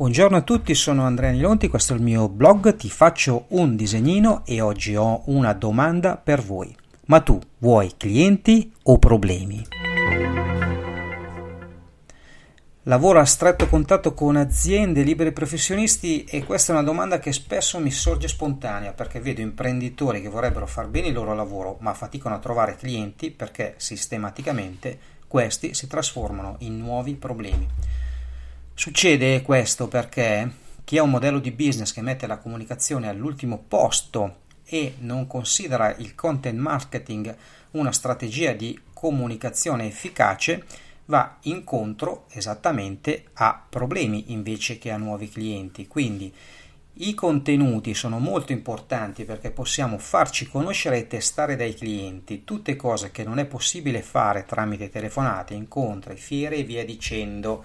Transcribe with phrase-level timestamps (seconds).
[0.00, 4.42] Buongiorno a tutti, sono Andrea Nilonti, questo è il mio blog, ti faccio un disegnino
[4.46, 6.74] e oggi ho una domanda per voi.
[7.06, 9.79] Ma tu vuoi clienti o problemi?
[12.84, 17.78] Lavoro a stretto contatto con aziende, liberi professionisti e questa è una domanda che spesso
[17.78, 22.36] mi sorge spontanea perché vedo imprenditori che vorrebbero far bene il loro lavoro ma faticano
[22.36, 24.98] a trovare clienti perché sistematicamente
[25.28, 27.68] questi si trasformano in nuovi problemi.
[28.72, 30.50] Succede questo perché
[30.82, 35.94] chi ha un modello di business che mette la comunicazione all'ultimo posto e non considera
[35.96, 37.36] il content marketing
[37.72, 40.64] una strategia di comunicazione efficace,
[41.10, 45.86] va incontro esattamente a problemi invece che a nuovi clienti.
[45.88, 46.32] Quindi
[46.94, 53.10] i contenuti sono molto importanti perché possiamo farci conoscere e testare dai clienti tutte cose
[53.10, 57.64] che non è possibile fare tramite telefonate, incontri, fiere e via dicendo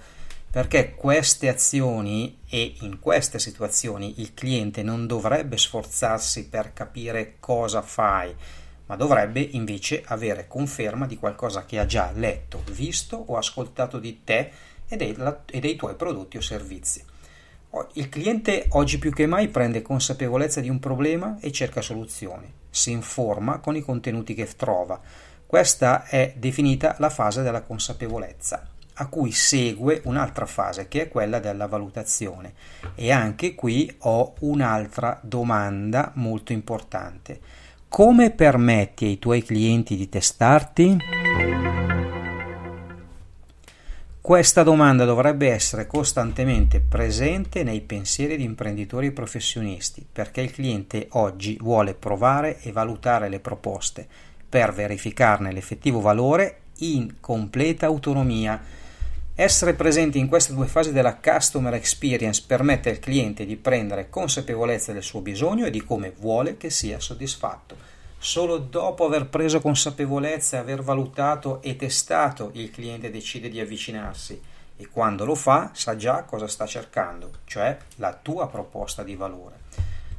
[0.50, 7.82] perché queste azioni e in queste situazioni il cliente non dovrebbe sforzarsi per capire cosa
[7.82, 8.34] fai,
[8.86, 14.22] ma dovrebbe invece avere conferma di qualcosa che ha già letto, visto o ascoltato di
[14.24, 14.50] te
[14.88, 17.04] e dei, e dei tuoi prodotti o servizi.
[17.94, 22.90] Il cliente oggi più che mai prende consapevolezza di un problema e cerca soluzioni, si
[22.90, 24.98] informa con i contenuti che trova.
[25.44, 31.38] Questa è definita la fase della consapevolezza a cui segue un'altra fase che è quella
[31.38, 32.54] della valutazione
[32.94, 37.40] e anche qui ho un'altra domanda molto importante.
[37.88, 40.98] Come permetti ai tuoi clienti di testarti?
[44.20, 51.06] Questa domanda dovrebbe essere costantemente presente nei pensieri di imprenditori e professionisti, perché il cliente
[51.10, 54.06] oggi vuole provare e valutare le proposte
[54.46, 58.60] per verificarne l'effettivo valore in completa autonomia
[59.38, 64.94] essere presenti in queste due fasi della customer experience permette al cliente di prendere consapevolezza
[64.94, 67.76] del suo bisogno e di come vuole che sia soddisfatto.
[68.18, 74.40] Solo dopo aver preso consapevolezza aver valutato e testato il cliente decide di avvicinarsi
[74.74, 79.64] e quando lo fa sa già cosa sta cercando, cioè la tua proposta di valore.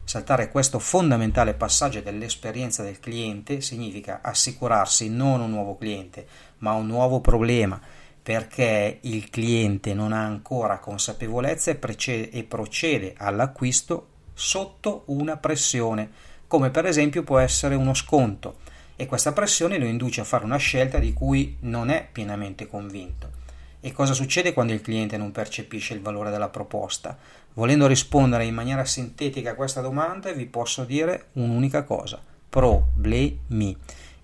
[0.04, 6.28] Saltare questo fondamentale passaggio dell'esperienza del cliente significa assicurarsi non un nuovo cliente,
[6.60, 7.82] ma un nuovo problema
[8.28, 16.10] perché il cliente non ha ancora consapevolezza e, precede, e procede all'acquisto sotto una pressione,
[16.46, 18.58] come per esempio può essere uno sconto,
[18.98, 23.32] e questa pressione lo induce a fare una scelta di cui non è pienamente convinto.
[23.80, 27.18] E cosa succede quando il cliente non percepisce il valore della proposta?
[27.54, 33.78] Volendo rispondere in maniera sintetica a questa domanda, vi posso dire un'unica cosa: problemi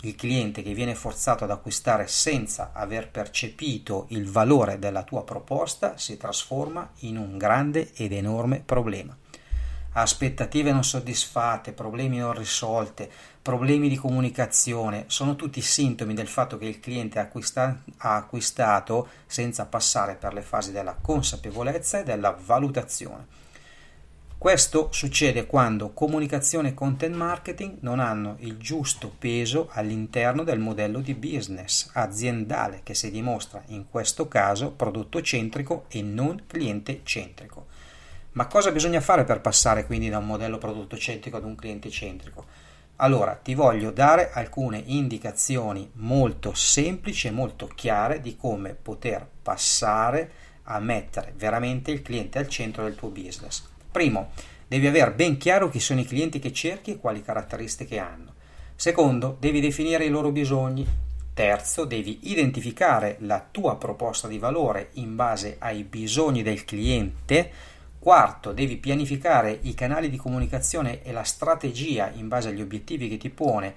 [0.06, 5.98] il cliente che viene forzato ad acquistare senza aver percepito il valore della tua proposta
[5.98, 9.16] si trasforma in un grande ed enorme problema.
[9.96, 13.10] Aspettative non soddisfatte, problemi non risolte,
[13.42, 19.66] problemi di comunicazione sono tutti sintomi del fatto che il cliente acquista- ha acquistato senza
[19.68, 23.43] passare per le fasi della consapevolezza e della valutazione
[24.44, 31.00] questo succede quando comunicazione e content marketing non hanno il giusto peso all'interno del modello
[31.00, 37.68] di business aziendale che si dimostra in questo caso prodotto centrico e non cliente centrico.
[38.34, 41.90] Ma cosa bisogna fare per passare quindi da un modello prodotto centrico ad un cliente
[41.90, 42.44] centrico?
[42.98, 50.32] Allora, ti voglio dare alcune indicazioni molto semplici e molto chiare di come poter passare
[50.64, 53.72] a mettere veramente il cliente al centro del tuo business.
[53.94, 54.32] Primo,
[54.68, 58.34] devi avere ben chiaro chi sono i clienti che cerchi e quali caratteristiche hanno.
[58.76, 60.84] Secondo, devi definire i loro bisogni.
[61.32, 67.52] Terzo, devi identificare la tua proposta di valore in base ai bisogni del cliente.
[68.00, 73.18] Quarto, devi pianificare i canali di comunicazione e la strategia in base agli obiettivi che
[73.18, 73.76] ti pone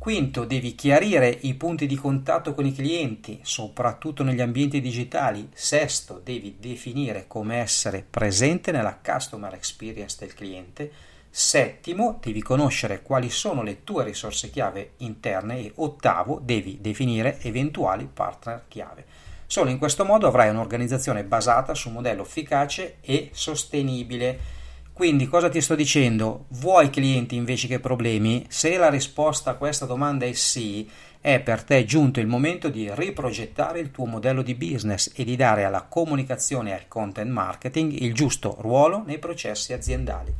[0.00, 5.50] Quinto, devi chiarire i punti di contatto con i clienti, soprattutto negli ambienti digitali.
[5.52, 10.90] Sesto, devi definire come essere presente nella customer experience del cliente.
[11.28, 18.08] Settimo, devi conoscere quali sono le tue risorse chiave interne e ottavo, devi definire eventuali
[18.10, 19.04] partner chiave.
[19.44, 24.59] Solo in questo modo avrai un'organizzazione basata su un modello efficace e sostenibile
[25.00, 26.44] quindi cosa ti sto dicendo?
[26.48, 28.44] Vuoi clienti invece che problemi?
[28.50, 30.86] Se la risposta a questa domanda è sì,
[31.22, 35.36] è per te giunto il momento di riprogettare il tuo modello di business e di
[35.36, 40.34] dare alla comunicazione e al content marketing il giusto ruolo nei processi aziendali.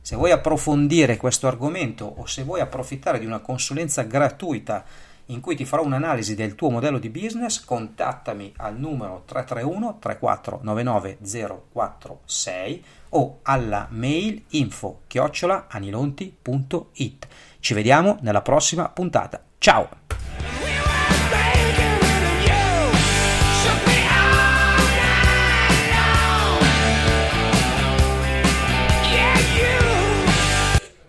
[0.00, 4.84] Se vuoi approfondire questo argomento o se vuoi approfittare di una consulenza gratuita
[5.26, 11.18] in cui ti farò un'analisi del tuo modello di business, contattami al numero 331 3499
[11.72, 15.66] 046 o alla mail info chiocciola.
[17.60, 19.42] Ci vediamo nella prossima puntata.
[19.58, 20.33] Ciao!